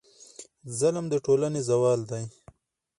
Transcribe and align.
ظلم 0.79 1.05
د 1.09 1.15
ټولنې 1.25 1.61
زوال 1.69 1.99
دی. 2.11 2.23